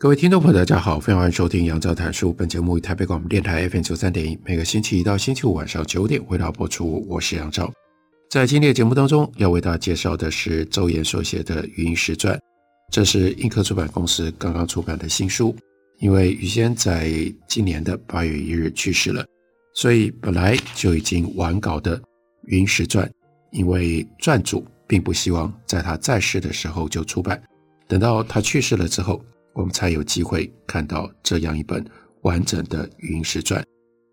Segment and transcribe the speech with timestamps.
[0.00, 2.32] 各位听众朋友，大家好，非常欢迎收听杨照谈书。
[2.32, 7.06] 本节目以台北广播电台 FM 九三点一，每个星期一到星期五晚上九点为大家播出。
[7.06, 7.70] 我是杨照。
[8.30, 12.34] 在今天的节目当中，要为大家介绍的是周岩所写的《云石传》，
[12.90, 15.54] 这是印刻出版公司刚刚出版的新书。
[15.98, 17.12] 因为于先在
[17.46, 19.22] 今年的八月一日去世了，
[19.74, 21.98] 所以本来就已经完稿的
[22.44, 23.06] 《云石传》，
[23.50, 27.38] 因为传主并不希望在他在世的时候就出版，
[27.86, 29.22] 等到他去世了之后。
[29.52, 31.84] 我们才有机会看到这样一本
[32.22, 33.62] 完整的《云石传》。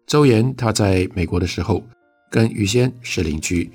[0.06, 1.84] 周岩他在美国的时候，
[2.32, 3.72] 跟于谦是邻居，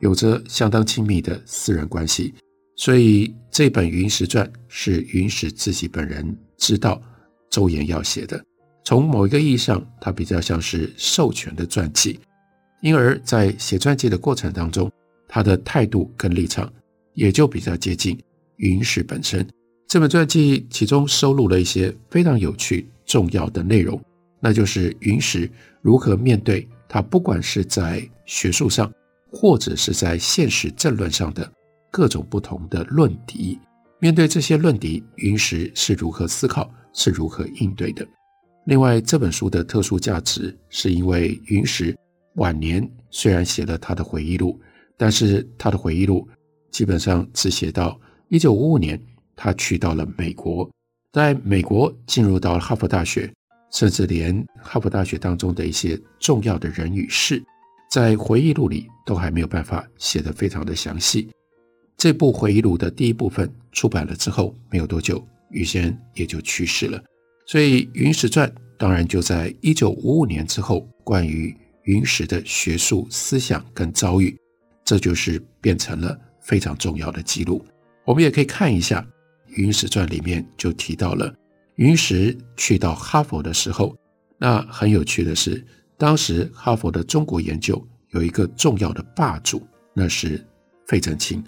[0.00, 2.34] 有着相当亲密的私人关系，
[2.76, 7.00] 所以这本《云石传》是云石自己本人知道
[7.50, 8.42] 周岩要写的。
[8.84, 12.20] 从某一个意义上，它比较像是授权的传记，
[12.82, 14.90] 因而，在写传记的过程当中，
[15.26, 16.70] 他的态度跟立场
[17.14, 18.18] 也就比较接近
[18.56, 19.46] 云石本身。
[19.86, 24.00] 这本传记其中收录了一些非常有趣、重要的内容，
[24.40, 25.48] 那就是云石
[25.82, 28.92] 如何面对他，不管是在学术上，
[29.30, 31.48] 或者是在现实政论上的
[31.92, 33.58] 各种不同的论敌。
[34.00, 38.04] 面对这些论敌，云石是如何思考，是如何应对的。
[38.66, 41.96] 另外，这本书的特殊价值，是因为云石
[42.34, 44.58] 晚年虽然写了他的回忆录，
[44.96, 46.26] 但是他的回忆录
[46.70, 47.98] 基本上只写到
[48.28, 49.00] 一九五五年。
[49.36, 50.70] 他去到了美国，
[51.12, 53.32] 在美国进入到了哈佛大学，
[53.70, 57.42] 甚至连哈佛大学当中的一些重要的人与事，
[57.90, 61.28] 在回忆录里都还没有办法写得非常的详细。
[61.96, 67.02] 这部回忆录的第一部分出版了之后，没有多久，于先也就去世了。
[67.46, 74.36] 所以《云石传》当然就在一九五五年之后，关于云石的学术思想跟遭遇，
[74.84, 77.64] 这就是变成了非常重要的记录。
[78.04, 79.00] 我们也可以看一下。
[79.54, 81.34] 《云石传》里面就提到了
[81.76, 83.96] 云石去到哈佛的时候，
[84.38, 85.64] 那很有趣的是，
[85.96, 90.44] 当时哈佛的中国研究有一个重要的霸主，那是
[90.86, 91.42] 费正清。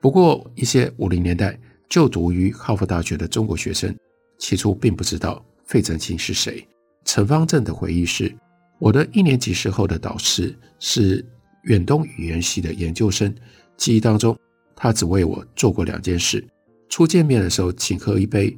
[0.00, 1.58] 不过，一些五零年代
[1.88, 3.96] 就读于哈佛大学的中国学生，
[4.38, 6.66] 起初并不知道费正清是谁。
[7.04, 8.34] 陈方正的回忆是：
[8.80, 11.24] 我的一年级时候的导师是
[11.64, 13.32] 远东语言系的研究生，
[13.76, 14.36] 记忆当中，
[14.74, 16.44] 他只为我做过两件事。
[16.92, 18.54] 初见面的时候，请喝一杯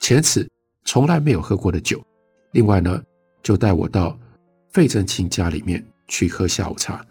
[0.00, 0.44] 前此
[0.86, 2.04] 从来没有喝过的酒。
[2.50, 3.00] 另外呢，
[3.44, 4.18] 就带我到
[4.72, 7.06] 费正清家里面去喝下午茶。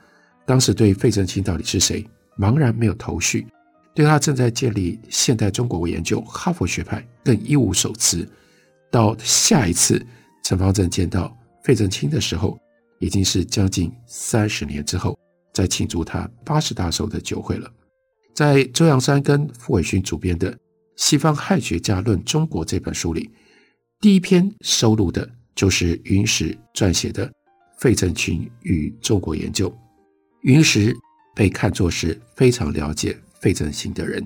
[0.46, 2.06] 当时对费正清到底是谁，
[2.38, 3.48] 茫然没有头绪，
[3.94, 8.28] 对他正在建立现代中国研究哈佛学派更一无所知。
[8.92, 10.06] 到下一次
[10.44, 12.60] 陈方正见到费正清的时候，
[13.00, 15.18] 已经是将近三十年之后，
[15.54, 17.72] 在庆祝他八十大寿的酒会了。
[18.34, 20.52] 在周扬山跟傅伟勋主编的。
[20.96, 23.30] 《西方汉学家论中国》这本书里，
[24.00, 27.28] 第一篇收录的就是云石撰写的
[27.78, 29.70] 《费正清与中国研究》。
[30.44, 30.96] 云石
[31.36, 34.26] 被看作是非常了解费正清的人。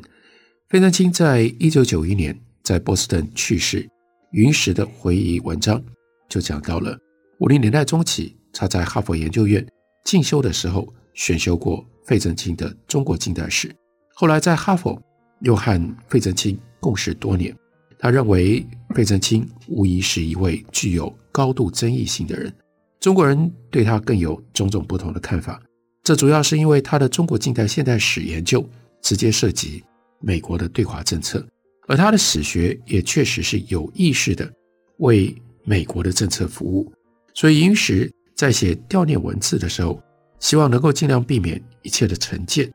[0.69, 3.89] 费正清在一九九一年在波士顿去世，
[4.31, 5.83] 云石的回忆文章
[6.27, 6.95] 就讲到了
[7.39, 9.65] 五零年代中期，他在哈佛研究院
[10.05, 13.67] 进修的时候选修过费正清的《中国近代史》，
[14.13, 15.01] 后来在哈佛。
[15.41, 17.55] 又和费正清共事多年，
[17.97, 22.53] 他认为费正清无疑是一位具有高度争议性的人。
[22.99, 25.61] 中国人对他更有种种不同的看法，
[26.03, 28.67] 这主要是因为他的中国近代现代史研究
[29.01, 29.83] 直接涉及
[30.19, 31.45] 美国的对华政策，
[31.87, 34.51] 而他的史学也确实是有意识的
[34.97, 36.91] 为美国的政策服务。
[37.33, 40.01] 所以云石在写悼念文字的时候，
[40.39, 42.69] 希望能够尽量避免一切的成见。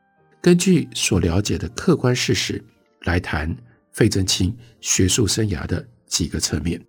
[0.45, 2.63] 根据所了解的客观事实
[3.05, 3.51] 来谈
[3.91, 6.79] 费正清学术生涯的几个侧面。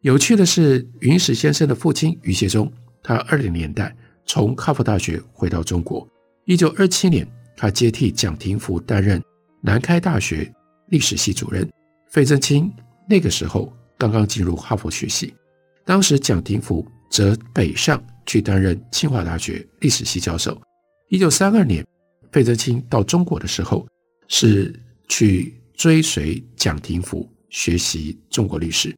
[0.00, 2.68] 有趣的是，云石先生的父亲于谢忠，
[3.00, 3.96] 他二零年代
[4.26, 6.04] 从哈佛大学回到中国。
[6.44, 7.24] 一九二七年，
[7.56, 9.22] 他接替蒋廷福担任
[9.60, 10.52] 南开大学
[10.88, 11.70] 历史系主任。
[12.10, 12.68] 费正清
[13.08, 15.32] 那个时候刚刚进入哈佛学习，
[15.84, 20.60] 当时蒋廷福则北上去担任清华大学历史系教授。
[21.10, 21.86] 一九三二年。
[22.32, 23.86] 费正清到中国的时候，
[24.28, 24.74] 是
[25.08, 28.94] 去追随蒋廷福学习中国历史。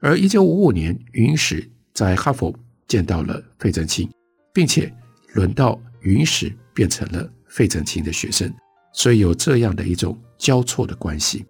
[0.00, 2.54] 而一九五五年，云石在哈佛
[2.88, 4.10] 见到了费正清，
[4.52, 4.92] 并且
[5.34, 8.52] 轮到云石变成了费正清的学生，
[8.92, 11.44] 所以有这样的一种交错的关系。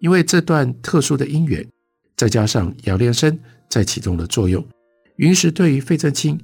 [0.00, 1.66] 因为这段特殊的因缘，
[2.16, 3.38] 再加上杨连生
[3.70, 4.62] 在其中的作用，
[5.16, 6.38] 云石对于费正清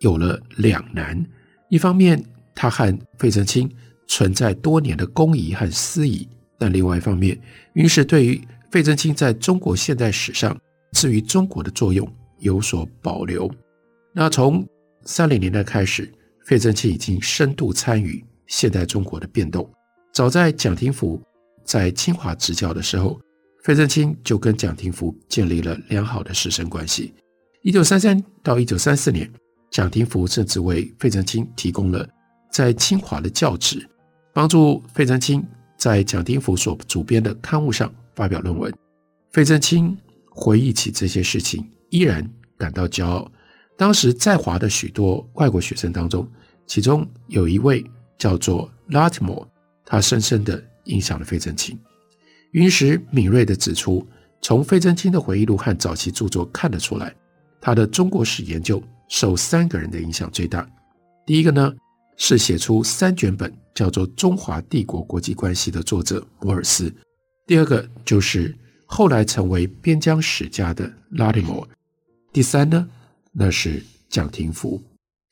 [0.00, 1.22] 有了两难：
[1.68, 2.24] 一方面，
[2.54, 3.70] 他和费正清
[4.06, 6.28] 存在多年的公谊和私谊；
[6.58, 7.38] 但另外一方面，
[7.74, 8.40] 余英时对于
[8.70, 10.56] 费正清在中国现代史上，
[10.92, 13.50] 至于中国的作用有所保留。
[14.12, 14.66] 那从
[15.04, 16.10] 三零年代开始，
[16.46, 19.68] 费正清已经深度参与现代中国的变动。
[20.12, 21.20] 早在蒋廷福
[21.64, 23.20] 在清华执教的时候，
[23.64, 27.12] 费正清就跟蒋廷福建立了良好的师生关系。
[27.62, 29.28] 一九三三到一九三四年，
[29.70, 32.06] 蒋廷福甚至为费正清提供了
[32.54, 33.84] 在清华的教职，
[34.32, 35.44] 帮助费正清
[35.76, 38.72] 在蒋廷福所主编的刊物上发表论文。
[39.32, 39.96] 费正清。
[40.36, 42.28] 回忆起这些事情，依然
[42.58, 43.30] 感到骄傲。
[43.76, 46.26] 当时在华的许多外国学生当中，
[46.66, 47.84] 其中有一位
[48.18, 49.46] 叫做 Latimore，
[49.86, 51.78] 他深深地影响了费正清。
[52.50, 54.04] 云石敏锐地指出，
[54.42, 57.14] 从费正清的回忆录和早期著作看得出来，
[57.60, 60.68] 他的中国史研究受三个人的影响最大。
[61.24, 61.72] 第一个呢，
[62.16, 66.90] 是写出三卷本叫做《中华帝国国际关系》的作者摩尔斯；
[67.46, 68.54] 第二个就是。
[68.86, 71.66] 后来成为边疆史家的拉蒂莫，
[72.32, 72.86] 第三呢，
[73.32, 74.80] 那是蒋廷福。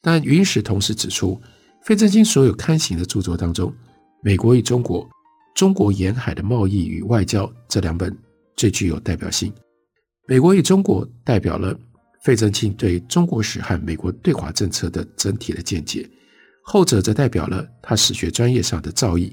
[0.00, 1.40] 但余英时同时指出，
[1.84, 3.70] 费正清所有刊行的著作当中，
[4.22, 5.04] 《美国与中国》
[5.54, 8.16] 《中国沿海的贸易与外交》这两本
[8.56, 9.52] 最具有代表性。
[10.26, 11.78] 《美国与中国》代表了
[12.24, 16.08] 费正清对中国史和美国对华政策的整体的见解，
[16.62, 19.32] 后者则代表了他史学专业上的造诣。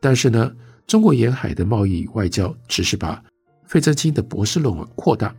[0.00, 0.50] 但是呢，
[0.86, 3.22] 《中国沿海的贸易与外交》只是把
[3.66, 5.34] 费正清的博士论文扩大，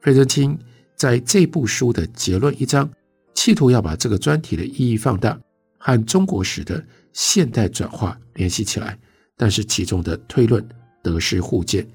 [0.00, 0.58] 费正清
[0.96, 2.88] 在这部书的结论一章，
[3.34, 5.38] 企图要把这个专题的意义放大，
[5.78, 6.82] 和中国史的
[7.12, 8.98] 现代转化联系起来，
[9.36, 10.66] 但是其中的推论
[11.02, 11.86] 得失互见。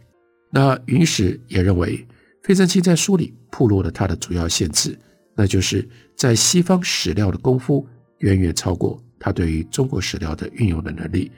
[0.51, 2.05] 那云史也认为，
[2.43, 4.95] 费正清在书里暴露了他的主要限制，
[5.33, 7.87] 那就是在西方史料的功夫
[8.23, 11.31] 远远超过他对于中国史料的运用的能力。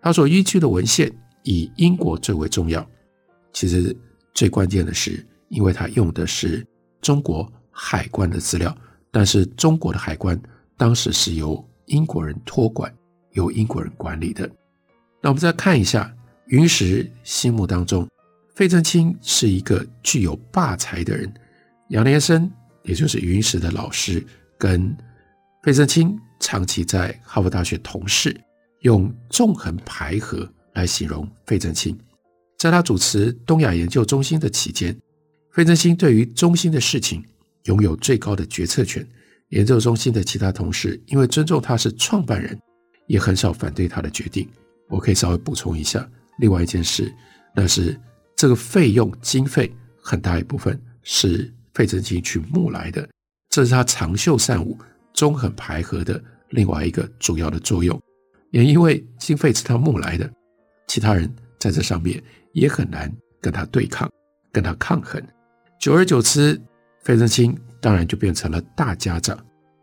[0.00, 2.86] 他所依据的文献以英国最为重要。
[3.52, 3.94] 其实
[4.32, 6.66] 最关键的是，因为他用的是
[7.02, 8.74] 中国海关的资料，
[9.10, 10.40] 但是中国的海关
[10.76, 12.90] 当时是由英国人托管，
[13.32, 14.48] 由英国人管理的。
[15.20, 16.10] 那我们再看一下，
[16.46, 18.08] 云石心目当中，
[18.54, 21.30] 费正清是一个具有霸才的人。
[21.88, 22.50] 杨连生，
[22.84, 24.24] 也就是云石的老师，
[24.56, 24.96] 跟
[25.62, 28.34] 费正清长期在哈佛大学同事，
[28.80, 31.96] 用纵横捭阖来形容费正清。
[32.58, 34.94] 在他主持东亚研究中心的期间，
[35.52, 37.24] 费正清对于中心的事情
[37.64, 39.06] 拥有最高的决策权。
[39.50, 42.56] 研究中心的其他同事因为尊重他是创办人，
[43.06, 44.48] 也很少反对他的决定。
[44.88, 46.08] 我可以稍微补充一下，
[46.38, 47.12] 另外一件事，
[47.54, 47.98] 那是
[48.36, 53.08] 这个费用经费很大一部分是费正清去募来的，
[53.48, 54.78] 这是他长袖善舞、
[55.14, 58.00] 纵横捭阖的另外一个主要的作用。
[58.50, 60.30] 也因为经费是他募来的，
[60.86, 62.22] 其他人在这上面。
[62.52, 63.08] 也很难
[63.40, 64.10] 跟他对抗，
[64.50, 65.22] 跟他抗衡。
[65.78, 66.60] 久而久之，
[67.04, 69.38] 费正清当然就变成了大家长。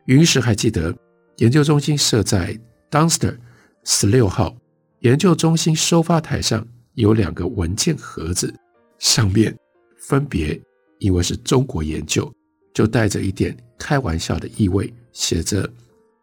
[0.06, 0.94] 云石还记得，
[1.38, 2.60] 研究中心设在
[2.92, 3.38] Dunster
[3.86, 4.54] 十六号，
[5.00, 8.54] 研究中心收发台上有两个文件盒子，
[9.00, 9.58] 上面
[9.98, 10.62] 分别
[11.00, 12.30] 因为是中国研究，
[12.74, 15.72] 就带着一点开玩笑的意味，写着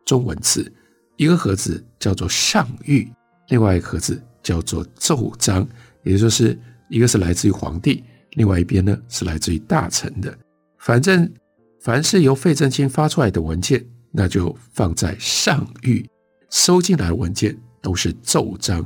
[0.05, 0.71] 中文字。
[1.17, 3.09] 一个盒子叫做上谕，
[3.49, 5.67] 另外一个盒子叫做奏章。
[6.03, 6.59] 也就是
[6.91, 10.37] 一个是来自于皇帝，另外一边呢是来自于大臣的。
[10.79, 11.33] 反正
[11.81, 16.05] 凡是由费正清发出来的文件，那就放在上谕；
[16.51, 18.85] 收进来的文件都是奏章。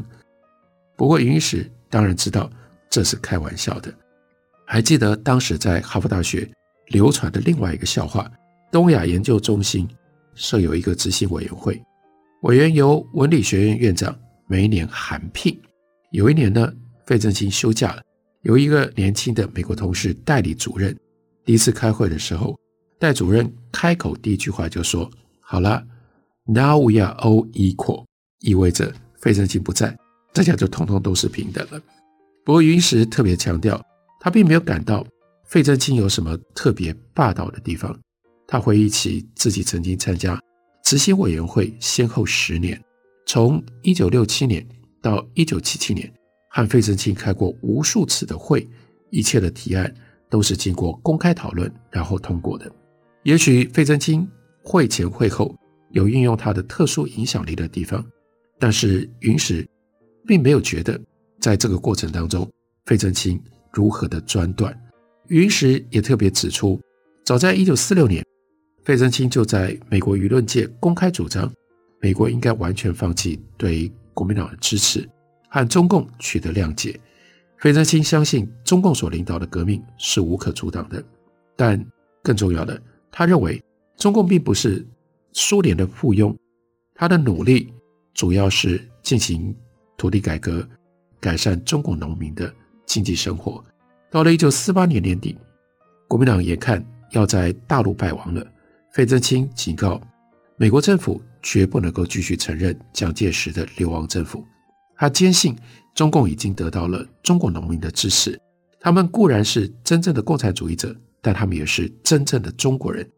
[0.97, 2.49] 不过云史当然知道
[2.89, 3.93] 这是开玩笑的。
[4.65, 6.49] 还记得当时在哈佛大学
[6.89, 8.31] 流传的另外一个笑话：
[8.71, 9.89] 东亚研究中心
[10.39, 11.83] 设有一个执行委员会，
[12.43, 15.61] 委员由文理学院院长每年函聘。
[16.13, 16.73] 有一年呢。
[17.07, 18.03] 费正清休假了，
[18.43, 20.95] 由一个年轻的美国同事代理主任。
[21.43, 22.55] 第一次开会的时候，
[22.99, 25.83] 代主任开口第一句话就说：“好了
[26.45, 28.05] ，Now we are all equal”，
[28.41, 29.97] 意味着费正清不在，
[30.35, 31.81] 大家就通通都是平等了。
[32.45, 33.83] 不过余英时特别强调，
[34.21, 35.03] 他并没有感到
[35.47, 37.99] 费正清有什么特别霸道的地方。
[38.49, 40.43] 他回忆起自己曾经参加
[40.83, 42.83] 执行委员会先后十年，
[43.27, 44.67] 从一九六七年。
[45.01, 46.13] 到一九七七年，
[46.51, 48.69] 和费正清开过无数次的会，
[49.11, 49.95] 一切的提案
[50.29, 52.69] 都是经过公开讨论然后通过的。
[53.23, 54.29] 也许费正清
[54.61, 55.55] 会前会后
[55.93, 58.05] 有运用他的特殊影响力的地方，
[58.59, 59.65] 但是云石
[60.27, 61.01] 并没有觉得
[61.41, 62.51] 在这个过程当中
[62.85, 63.41] 费正清
[63.73, 64.77] 如何的专断。
[65.29, 66.79] 云石也特别指出，
[67.25, 68.27] 早在一九四六年，
[68.89, 71.53] 费正清就在美国舆论界公开主张，
[72.01, 75.07] 美国应该完全放弃对国民党的支持，
[75.51, 76.99] 和中共取得谅解。
[77.59, 81.05] 费正清相信中共所领导的革命是无可阻挡的，
[81.55, 81.79] 但
[82.23, 82.81] 更重要的，
[83.13, 83.63] 他认为
[83.99, 84.83] 中共并不是
[85.33, 86.35] 苏联的附庸，
[86.95, 87.71] 他的努力
[88.15, 89.55] 主要是进行
[89.99, 90.67] 土地改革，
[91.21, 92.51] 改善中国农民的
[92.87, 93.63] 经济生活。
[94.11, 95.37] 到了一九四八年年底，
[96.09, 98.51] 国民党眼看要在大陆败亡了，
[98.93, 100.01] 费正清警告
[100.57, 104.45] 美国政府绝不能够继续承认蒋介石的流亡政府。
[104.97, 105.57] 他坚信
[105.95, 108.39] 中共已经得到了中国农民的支持，
[108.81, 113.09] 他们固然是真正的共产主义者，但他们也是真正的中国人。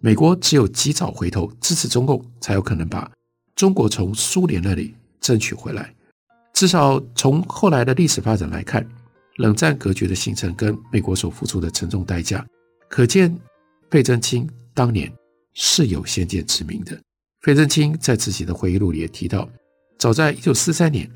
[0.00, 3.10] 美国只有及早回头支持中共，才有可能把
[3.54, 5.94] 中国从苏联那里争取回来。
[6.52, 8.86] 至少从后来的历史发展来看。
[9.36, 12.44] 冷战格局的形成跟美国所付出的沉重代价，
[12.90, 13.34] 可见
[13.90, 15.12] 费正清当年
[15.54, 16.98] 是有先见之明的。
[17.42, 19.48] 费正清在自己的回忆录里也提到，
[19.98, 21.10] 早在一九四三年，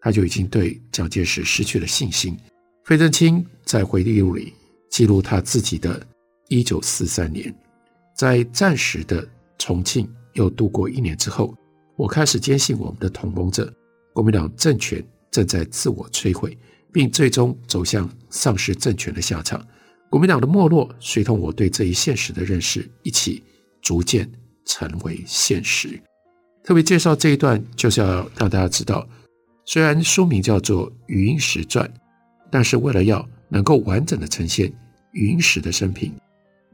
[0.00, 2.36] 他就已经对蒋介石失去了信心。
[2.84, 4.52] 费正清在回忆录里
[4.90, 6.06] 记录他自己的
[6.48, 7.54] 一九四三年，
[8.14, 11.54] 在战时的重庆又度过一年之后，
[11.96, 13.72] 我开始坚信我们的同盟者
[14.12, 16.56] 国民党政权正在自我摧毁。
[16.92, 19.62] 并最终走向丧失政权的下场，
[20.16, 23.42] 国民党的没落，随同我对这一现实的认识一起
[23.82, 24.26] 逐渐
[24.64, 26.00] 成为现实。
[26.64, 29.06] 特别介绍这一段，就是要让大家知道，
[29.66, 31.86] 虽然书名叫做《余英时传》，
[32.50, 34.72] 但是为了要能够完整的呈现
[35.12, 36.14] 余英时的生平，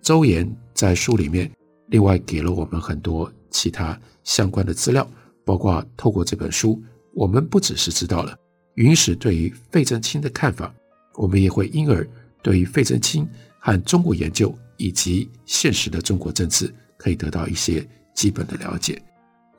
[0.03, 1.51] 邹言在书里面
[1.89, 5.05] 另外给了我们很多其他相关的资料，
[5.45, 6.81] 包括透过这本书，
[7.13, 8.37] 我们不只是知道了。
[8.77, 10.73] 余英时对于费正清的看法，
[11.15, 12.09] 我们也会因而
[12.43, 13.27] 对于费正清
[13.59, 19.01] 和中国研究以及现实的中国政治，可以得到一些基本的了解。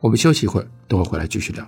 [0.02, 1.66] 我们休息一会儿，等会回来继续聊。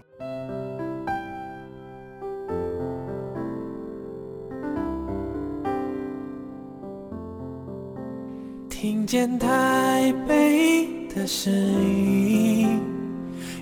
[8.70, 12.82] 听见台北的声音，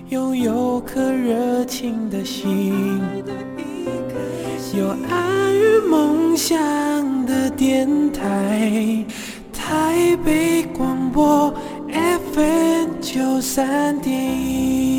[0.08, 3.00] 拥有颗热情的心。
[4.76, 7.23] 有爱与梦想
[7.64, 9.02] 电台，
[9.50, 11.50] 台北广播
[11.88, 14.93] FM 九三点一。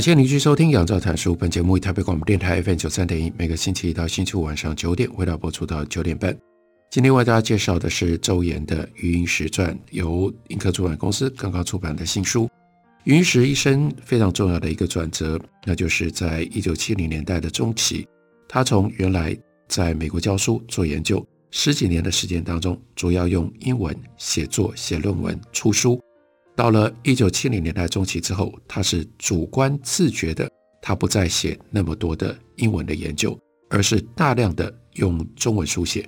[0.00, 1.32] 感谢您继续收听《杨照谈书》。
[1.36, 6.34] 本节目以台北广播电台 FM 九三点一，每个星期一到星期五晚上九点，回到播出到九点半。
[6.90, 12.48] 今天为大家介绍的是周岩的《余英时传》，由印刻出版公司刚刚出版的新书。
[13.04, 18.08] 余英时一生非常重要的一个转折，那就是在一九七零年代的中期，
[18.48, 19.36] 他从原来
[19.68, 26.00] 在美国教书做研究十几年的时间当中，主要用英文写作、写论文、出书。
[26.60, 30.46] 到了一九七零年代中期之后，他是主观自觉的，
[30.82, 33.34] 他不再写那么多的英文的研究，
[33.70, 36.06] 而是大量的用中文书写，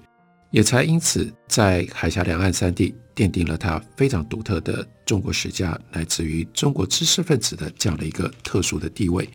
[0.50, 9.26] 也才因此在海峡两岸三地奠定了他非常独特的中国史家乃至于中国知识分子的这样的一个特殊的地位。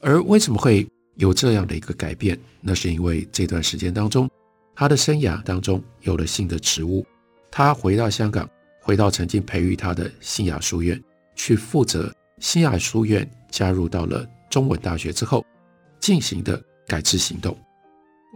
[0.00, 0.86] 而为什么会
[1.16, 2.38] 有这样的一个改变？
[2.60, 4.28] 那是因为这段时间当中，
[4.76, 7.06] 他的生涯当中有了新的职务，
[7.50, 8.46] 他回到香港。
[8.90, 11.00] 回到曾经培育他的新亚书院
[11.36, 15.46] 去负责新亚书院加入到了中文大学之后
[16.00, 17.56] 进行的改制行动。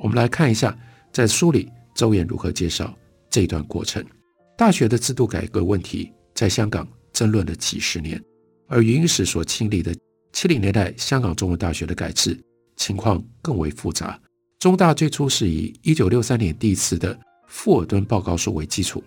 [0.00, 0.78] 我们来看一下，
[1.10, 2.96] 在书里周岩如何介绍
[3.28, 4.00] 这段过程。
[4.56, 8.22] 大学的制度改革问题在香港争论了几十年，
[8.68, 9.92] 而余英时所亲历的
[10.32, 12.40] 七零年代香港中文大学的改制
[12.76, 14.16] 情况更为复杂。
[14.60, 17.18] 中大最初是以一九六三年第一次的
[17.48, 19.02] 富尔顿报告书为基础。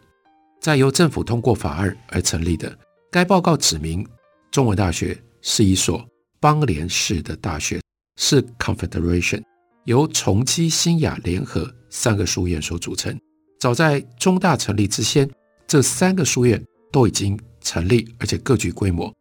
[0.59, 2.77] 在由政府通过法案而成立的
[3.11, 4.05] 该报告指明，
[4.51, 6.05] 中文大学是一所
[6.39, 7.81] 邦联式的大学，
[8.17, 9.41] 是 Confederation，
[9.85, 13.17] 由崇基、新亚联合三个书院所组成。
[13.59, 15.29] 早在中大成立之前，
[15.65, 19.11] 这三个书院都已经成立，而且各具规模。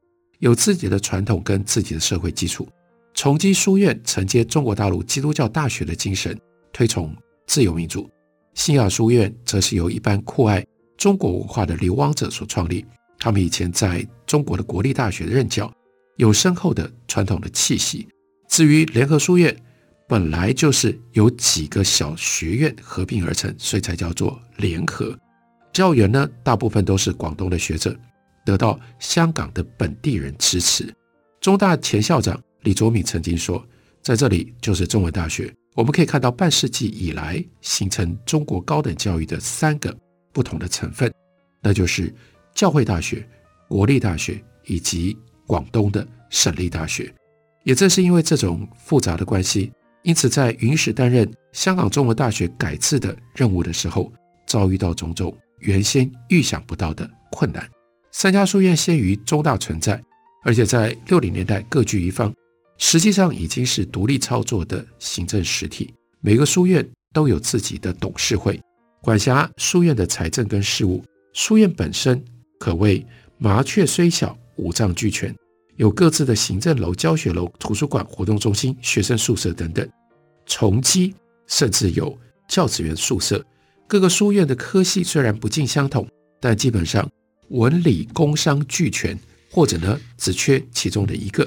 [0.40, 2.68] 有自己的传统跟自己的社会基础。
[3.14, 6.38] 崇基书院承接中国大陆基督教大学的精神，
[6.72, 7.16] 推崇
[7.46, 8.06] 自由民主。
[8.52, 10.62] 新雅书院则是由一般酷爱
[10.96, 12.84] 中国文化的流亡者所创立。
[13.18, 15.72] 他们以前在中国的国立大学任教，
[16.16, 18.06] 有深厚的传统的气息。
[18.48, 19.56] 至于联合书院，
[20.06, 25.18] 本来就是由几个小学院合并而成，所以才叫做联合。
[25.72, 27.98] 教员呢，大部分都是广东的学者，
[28.44, 30.94] 得到香港的本地人支持。
[31.40, 33.66] 中大前校长李卓敏曾经说，
[34.02, 35.52] 在这里就是中文大学。
[35.74, 39.94] 我们可以看到半世纪以来形成中国高等教育的三个
[40.36, 41.10] 不同的成分，
[41.62, 42.12] 那就是。
[42.54, 43.22] 教会大学、
[43.68, 45.14] 国立大学以及
[45.46, 47.12] 广东的省立大学，
[47.64, 49.70] 也正是因为这种复杂的关系，
[50.02, 54.10] 因此在云石担任香港中文大学改制的任务的时候，
[54.46, 57.68] 遭遇到种种原先预想不到的困难。
[58.10, 60.02] 三家书院先于中大存在，
[60.42, 62.34] 而且在六零年代各据一方，
[62.78, 65.92] 实际上已经是独立操作的行政实体。
[66.22, 68.58] 每个书院都有自己的董事会，
[69.06, 71.00] 管辖书院的财政跟事务。
[71.32, 72.20] 书院本身。
[72.58, 73.06] 可谓
[73.38, 75.32] 麻雀虽小，五脏俱全，
[75.76, 79.88] 有各自的行政楼、教学楼、图书馆、活动中心、学生宿舍等等。
[80.44, 81.14] 重基
[81.46, 83.44] 甚至有教职员宿舍。
[83.86, 86.08] 各个书院的科系虽然不尽相同，
[86.40, 87.08] 但基本上
[87.50, 89.16] 文理工商俱全，
[89.52, 91.46] 或者呢只缺其中的一个。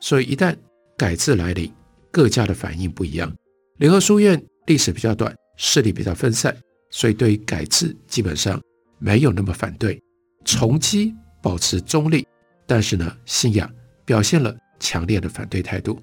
[0.00, 0.56] 所以一旦
[0.96, 1.70] 改制来临，
[2.10, 3.30] 各家的反应不一样。
[3.76, 6.56] 联合书院历史比较短，势力比较分散，
[6.90, 8.60] 所以对于改制基本上
[8.98, 10.00] 没有那么反对。
[10.44, 12.26] 崇基保持中立，
[12.66, 13.70] 但是呢，信仰
[14.04, 16.00] 表现了强烈的反对态度。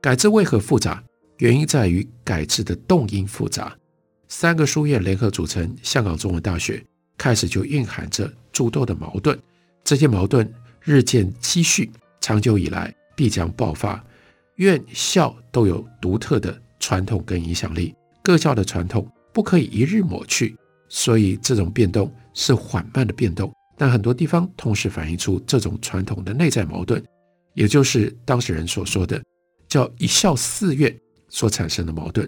[0.00, 1.02] 改制为何复杂？
[1.38, 3.76] 原因在于改制的动因复杂。
[4.28, 6.84] 三个书院联合组成香港中文大学，
[7.16, 9.38] 开始就蕴含着诸多的矛盾。
[9.84, 14.02] 这些矛盾日渐积蓄，长久以来必将爆发。
[14.56, 20.56] 院校都有独特的传统跟影响力，各校的传统不可以一日抹去，
[20.88, 23.52] 所以这种变动是缓慢的变动。
[23.76, 27.04] 但很多地方同时反映出这种传统的内在矛盾，
[27.52, 29.22] 也就是当事人所说的
[29.68, 32.26] 叫“一校四院”所产生的矛盾。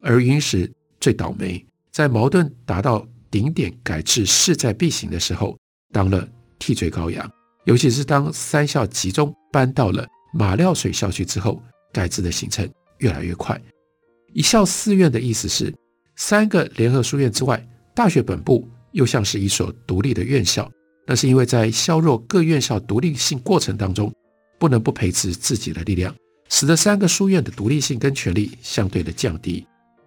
[0.00, 5.58] 而云石最倒霉，在矛盾达到顶点、改制势在必行的时候，
[5.92, 6.26] 当了
[6.58, 7.30] 替罪羔羊。
[7.66, 12.66] 尤其是当三校集中搬到了马料水校区之后，改制的行程
[13.00, 13.60] 越来越快。
[14.32, 15.70] “一校四院”的意思是，
[16.16, 20.70] 三个联合书院之外，大学本部又像是一所独立的院校。
[21.06, 24.12] 那是因为在削弱各院校独立性过程当中，
[24.58, 26.12] 不能不培植自己的力量，
[26.48, 29.64] 使得三个书院的独立性跟权力相对的降低。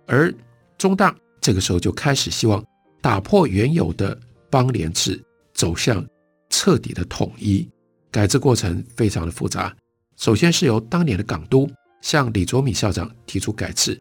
[0.08, 0.34] 而
[0.78, 2.62] 中大这个时候就开始希望
[3.00, 4.20] 打破原有的
[4.50, 6.06] 邦联制，走向
[6.50, 7.66] 彻底的统一。
[8.12, 9.74] 改制过程非常的复杂，
[10.18, 11.70] 首先是由当年的港督
[12.02, 13.98] 向李卓敏校长提出改制，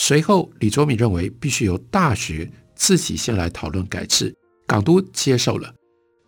[0.00, 4.32] 随后李卓敏认为必须由大学自己先来讨论改制，
[4.64, 5.74] 港督接受了。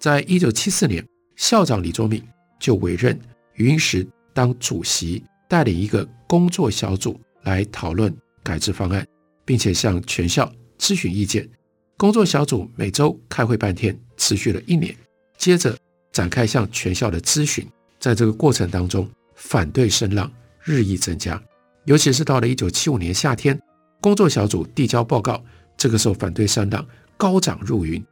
[0.00, 1.06] 在一九七四年，
[1.36, 2.20] 校长李卓敏
[2.58, 3.16] 就委任
[3.54, 4.04] 余英时
[4.34, 9.06] 当主席，带领一个工作小组来讨论改制方案，
[9.44, 11.48] 并且向全校咨询意见。
[11.96, 14.92] 工作小组每周开会半天，持续了一年，
[15.38, 15.78] 接着
[16.10, 17.64] 展开向全校的咨询。
[18.00, 20.28] 在这个过程当中，反对声浪
[20.60, 21.40] 日益增加，
[21.84, 23.58] 尤其是到了一九七五年夏天，
[24.00, 25.42] 工作小组递交报告，
[25.76, 28.04] 这个时候反对声浪高涨入云。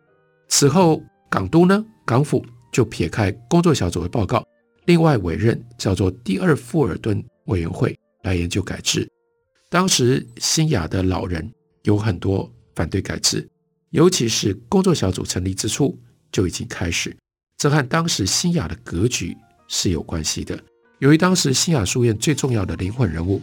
[0.48, 4.42] 此后，港督呢，港府就撇开工作小组的报告，
[4.87, 9.07] 另外委任叫做第二富尔顿委员会来研究改制。
[9.68, 11.52] 当时新雅的老人
[11.83, 13.46] 有很多反对改制，
[13.90, 15.98] 尤其是工作小组成立之初
[16.33, 17.14] 就已经开始。
[17.59, 19.37] 这和当时新雅的格局
[19.68, 20.59] 是有关系的。
[21.00, 23.40] 由于当时新雅书院最重要的灵魂人物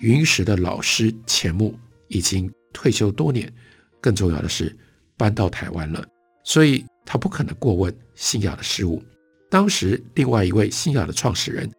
[0.00, 1.74] 云石的老师钱穆
[2.08, 3.52] 已经退休多年，
[4.00, 4.76] 更重要的是
[5.16, 6.06] 搬到台湾了，
[6.44, 6.84] 所以。
[7.08, 9.00] 他不可能过问新雅的事务。
[9.48, 11.70] 当时，另外一位新雅的创始人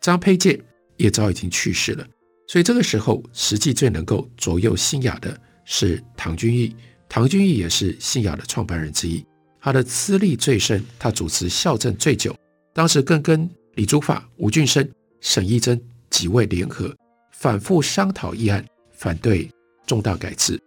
[0.00, 0.62] 张佩介
[0.96, 2.06] 也早已经去世了，
[2.46, 6.72] 所以这个时候，实际最能够左右新雅的是唐君毅。
[7.08, 9.26] 唐君毅也是新雅的创办人之一，
[9.60, 12.32] 他的资历最深，他主持校政最久，
[12.72, 14.88] 当时更跟李祖法、吴俊升、
[15.20, 16.94] 沈义珍几位联合，
[17.38, 19.50] 反复商讨议案，反对
[19.86, 20.58] 重大改制。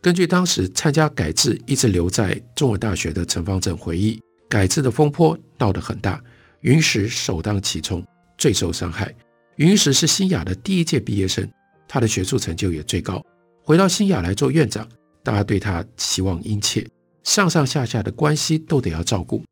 [0.00, 6.22] 根据当时参加改制一直留在中文大学的陈方正回忆，改制的风波闹得很大，
[6.60, 8.06] 云石首当其冲，
[8.38, 9.12] 最受伤害。
[9.56, 11.48] 云石是新雅的第一届毕业生，
[11.88, 13.20] 他的学术成就也最高。
[13.64, 14.88] 回到新雅来做院长，
[15.24, 16.88] 大家对他期望殷切，
[17.24, 19.42] 上上下下的关系都得要照顾。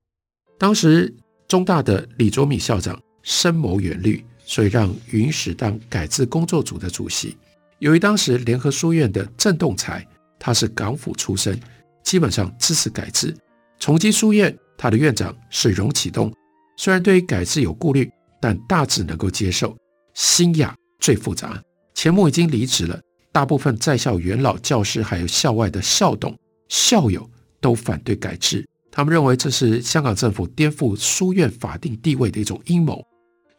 [0.57, 1.13] 当时
[1.49, 7.37] 中大的李卓敏校长深谋远虑，所以让云石当改制工作组的主席。
[7.79, 10.05] 由于当时联合书院的郑栋才，
[10.41, 11.57] 他是港府出身，
[12.03, 13.33] 基本上支持改制。
[13.79, 16.35] 崇基书院他的院长是荣启东，
[16.77, 18.11] 虽然对于改制有顾虑，
[18.41, 19.77] 但大致能够接受。
[20.15, 21.63] 新亚最复杂，
[21.95, 26.37] 钱穆已经离职了，大部分在校元老、教师还有校外的校董、
[26.69, 33.01] 校友都反对改制，他们认为这是香港政府颠覆书院法定地位的一种阴谋，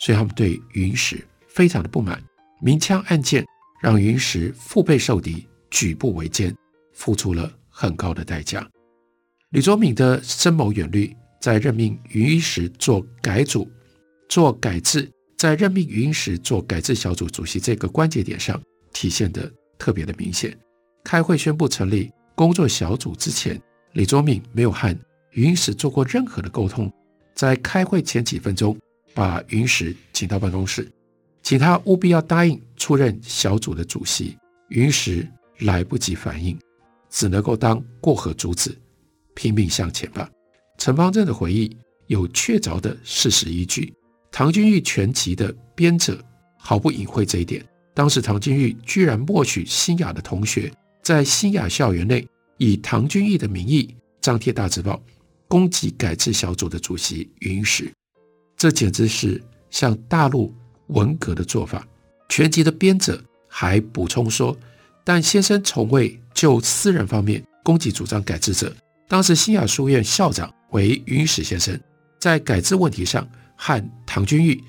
[0.01, 2.21] 所以他们对云石非常的不满。
[2.61, 3.45] 明枪暗箭。
[3.81, 6.55] 让云石腹背受敌，举步维艰，
[6.93, 8.63] 付出了很高的代价。
[9.49, 11.11] 李卓敏的深谋远虑，
[11.41, 13.67] 在任命云石做改组、
[14.29, 18.61] 做改制，在任命云石做改制小组主席这个关节点上，
[18.93, 20.55] 体现得特别的明显。
[21.03, 23.59] 开会宣布成立工作小组之前，
[23.93, 24.95] 李卓敏没有和
[25.31, 26.93] 云石做过任何的沟通，
[27.33, 28.77] 在开会前几分钟，
[29.13, 30.91] 把云石请到办公室。
[31.43, 34.37] 请他务必要答应出任小组的主席。
[34.69, 35.27] 云石
[35.59, 36.57] 来不及反应，
[37.09, 38.77] 只能够当过河卒子，
[39.35, 40.29] 拼命向前吧。
[40.77, 41.75] 陈方正的回忆
[42.07, 43.93] 有确凿的事实依据。
[44.31, 46.23] 唐君玉全集的编者
[46.57, 47.65] 毫不隐晦这一点。
[47.93, 50.71] 当时唐君玉居然默许新雅的同学
[51.03, 52.25] 在新雅校园内
[52.57, 55.03] 以唐君玉的名义张贴大字报，
[55.49, 57.91] 攻击改制小组的主席云石。
[58.61, 60.53] 这简直是像大陆。
[60.89, 61.87] 文革的做法，
[62.27, 64.55] 全集的编者还补充说，
[65.05, 68.75] 但先生从未就私人方面攻击主张改制者。
[69.07, 71.79] 当时新雅书院校长为云石先生，
[72.19, 74.61] 在改制问题上和唐君玉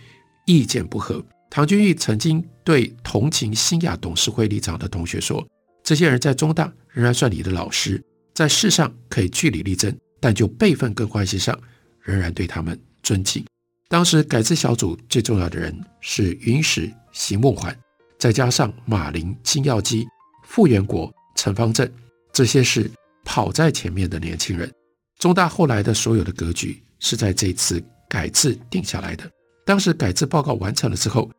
[0.47, 1.21] 意见不合。
[1.51, 5.45] 唐君玉曾经对同情新雅董事会立场的同学说
[5.83, 8.01] ：“这些人在中大仍然算你的老师，
[8.33, 11.59] 在事上可以据理力争，但就辈分跟关系上，
[12.01, 13.45] 仍然对他们尊敬。”
[13.93, 17.79] 当时改制小组最重要的人是云石、邢梦环，
[18.19, 20.07] 再加上马林、金耀基、
[20.45, 21.87] 傅元国、陈方正，
[22.33, 22.91] 这些是
[23.23, 24.73] 跑在前面的年轻人。
[25.19, 29.31] 中大后来的所有的格局是在这次改制定下来的。
[29.67, 31.31] 当时改制报告完成了之后，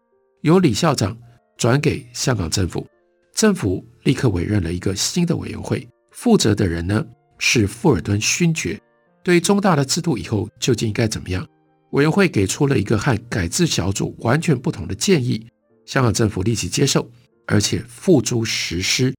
[0.41, 1.17] 由李校长
[1.57, 2.85] 转给香港政府，
[3.33, 7.03] 政府立刻委任了一个新的委员会，负责的人呢
[7.39, 8.79] 是富尔顿勋爵。
[9.23, 11.43] 对中大的制度以后究竟应该怎么样？
[11.93, 15.45] 委员会给出了一个和改制小组完全不同的建议，
[15.85, 17.07] 香港政府立即接受，
[17.45, 19.13] 而且付诸实施。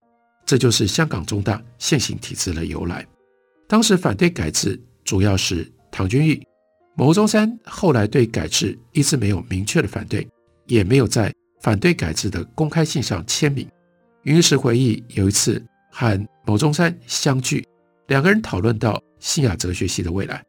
[0.44, 3.06] 这就是香港中大现行体制的由来。
[3.68, 6.42] 当时反对改制主要是唐君毅、
[6.96, 10.26] 牟中山，后来对改制一直没有明确的反对，
[10.66, 11.32] 也没有在
[11.62, 13.66] 反对改制的公开信上签名。
[14.24, 17.64] 云石回忆有一次和牟中山相聚，
[18.08, 20.44] 两个人讨论到新亚哲学系的未来。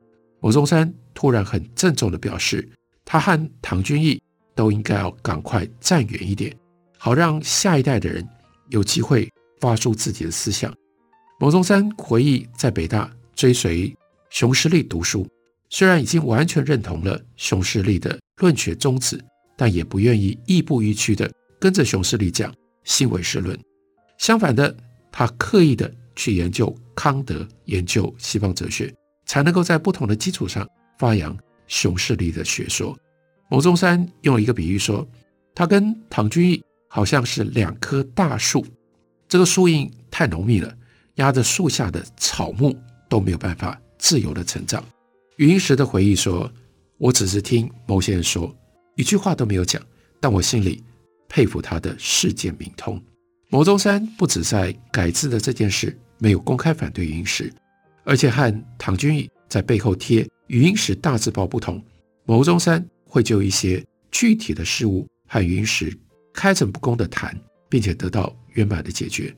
[0.46, 2.70] 牟宗山突然很郑重地表示，
[3.04, 4.22] 他和唐君毅
[4.54, 6.56] 都应该要赶快站远一点，
[7.00, 8.24] 好让下一代的人
[8.70, 9.28] 有机会
[9.60, 10.72] 发出自己的思想。
[11.40, 13.92] 牟宗山回忆在北大追随
[14.30, 15.28] 熊十力读书，
[15.72, 19.20] 虽然已经完全认同了熊十力的论学宗旨，
[19.58, 21.28] 但也不愿意亦步亦趋地
[21.60, 22.54] 跟着熊十力讲
[22.84, 23.60] 新唯识论。
[24.20, 24.78] 相反的，
[25.12, 28.94] 他刻意地去研究康德，研究西方哲学。
[29.26, 32.98] 才能够在不同的基础上发扬熊十力的学说。
[33.50, 35.08] 牟宗三用了一个比喻说，
[35.54, 38.66] 他跟唐君毅好像是两棵大树，
[39.28, 40.76] 这个树荫太浓密了，
[41.16, 42.76] 压着树下的草木
[43.08, 44.84] 都没有办法自由的成长。
[45.38, 46.52] 云石的回忆说
[46.98, 48.56] ：“我只是听牟先生说，
[48.96, 49.82] 一句话都没有讲，
[50.20, 50.84] 但我心里
[51.28, 53.02] 佩服他的世界明通。”
[53.50, 57.54] 牟宗三不止在改制的这件事没有公开反对云石。
[58.06, 61.84] 而且和唐君毅在背后贴云石大字报不同，
[62.24, 65.92] 牟宗山会就一些具体的事物和云石
[66.34, 67.36] 开诚布公的谈，
[67.68, 69.36] 并且得到圆满的解决。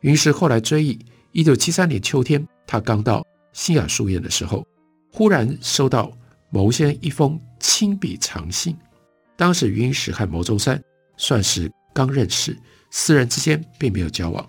[0.00, 0.98] 云石后来追忆，
[1.32, 4.66] 一九七三年秋天，他刚到新亚书院的时候，
[5.12, 6.12] 忽然收到
[6.50, 8.76] 牟先一封亲笔长信。
[9.36, 10.82] 当时云石和牟中山
[11.16, 12.56] 算是刚认识，
[12.90, 14.46] 私人之间并没有交往。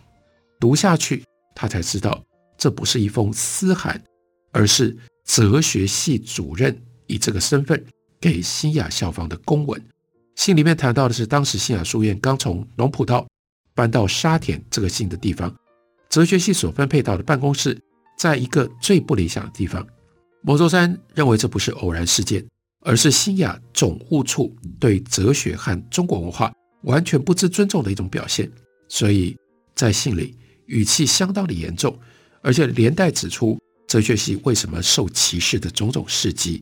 [0.60, 1.24] 读下去，
[1.56, 2.22] 他才知道。
[2.62, 4.00] 这不是一封私函，
[4.52, 4.96] 而是
[5.26, 7.84] 哲学系主任以这个身份
[8.20, 9.84] 给新雅校方的公文。
[10.36, 13.28] 信里面谈到的是，当时新雅书院刚从龙浦道
[13.74, 15.52] 搬到沙田这个新的地方，
[16.08, 17.76] 哲学系所分配到的办公室
[18.16, 19.84] 在一个最不理想的地方。
[20.44, 22.46] 牟宗三认为这不是偶然事件，
[22.82, 28.52] 而是新雅总务处对哲学和中国文化完全不知尊重的一种表现，
[28.88, 29.36] 所以
[29.74, 31.98] 在信里语气相当的严重。
[32.42, 36.62] 而且连带指出哲学系为什么受歧视的种种事迹，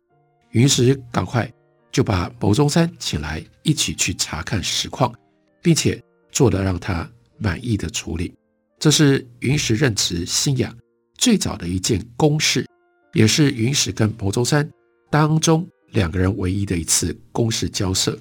[0.50, 1.50] 云石赶快
[1.92, 5.14] 就把牟宗三请来一起去查看实况，
[5.62, 8.34] 并且做了让他满意的处理。
[8.78, 10.74] 这是云石任职新亚
[11.16, 12.66] 最早的一件公事，
[13.12, 14.68] 也是云石跟牟宗三
[15.10, 18.18] 当中两个人唯一的一次公事交涉。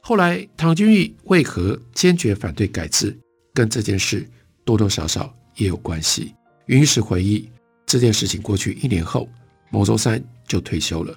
[0.00, 3.16] 后来唐君毅为何坚决反对改制，
[3.54, 4.28] 跟这件事
[4.64, 6.34] 多多少少也有关系。
[6.66, 7.50] 云石回忆
[7.84, 9.28] 这件事情过去一年后，
[9.70, 11.16] 牟中山就退休了。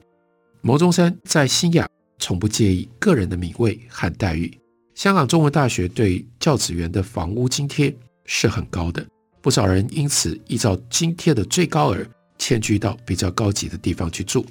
[0.61, 1.87] 牟中山在新亚
[2.19, 4.51] 从不介意个人的名位和待遇。
[4.95, 9.05] 香港中文大学对教职员的房屋津贴是很高的，
[9.41, 12.05] 不少人因此依照津贴的最高额
[12.37, 14.45] 迁居到比较高级的地方去住，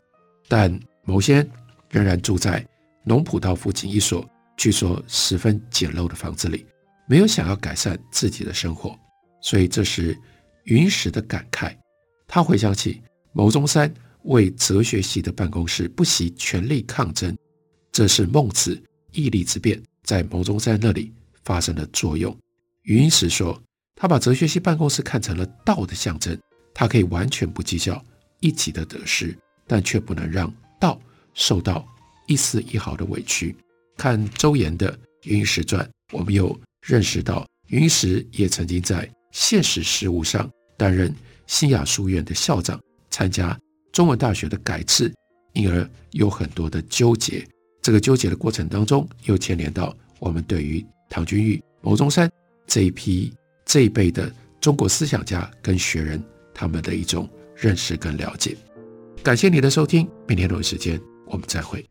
[0.49, 1.47] 但牟先
[1.91, 2.65] 仍然住在
[3.05, 4.25] 龙浦道附近一所
[4.57, 6.65] 据说十分简陋的房子里，
[7.07, 8.97] 没有想要改善自己的生活，
[9.43, 10.17] 所以这时
[10.67, 11.77] 云石的感慨。
[12.29, 13.03] 他回想起
[13.33, 17.37] 牟中山为哲学系的办公室不惜全力抗争，
[17.91, 22.37] 这是孟子义利之辩在牟中山那里发生的作用。
[22.83, 23.61] 云石说。
[23.99, 26.39] 他把哲学系办公室看成了道的象征，
[26.75, 28.05] 他可以完全不计较
[28.41, 29.35] 一己的得失，
[29.67, 31.01] 但却不能让道
[31.33, 31.89] 受到
[32.27, 33.57] 一丝一毫的委屈。
[33.97, 41.15] 看周延的《云石传》，我们又认识到云石也曾经在现实事务上担任
[41.47, 43.59] 新亚书院的校长，参加
[43.93, 45.13] 中文大学的改制，
[45.53, 47.47] 因而有很多的纠结。
[47.83, 52.31] 这个纠结的过程当中，又牵连到我们对于唐君玉、牟中山
[52.67, 53.33] 这一批。
[53.65, 56.23] 这一辈的中国思想家跟学人，
[56.55, 58.57] 他们的一种认识跟了解。
[59.25, 61.85] 感谢你的收听，明天同一时间我们再会。